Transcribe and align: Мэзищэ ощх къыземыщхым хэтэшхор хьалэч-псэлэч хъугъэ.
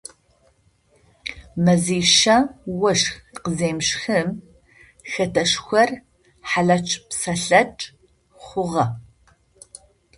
Мэзищэ 1.63 2.35
ощх 2.89 3.11
къыземыщхым 3.43 4.27
хэтэшхор 5.11 5.89
хьалэч-псэлэч 6.49 7.75
хъугъэ. 8.43 8.85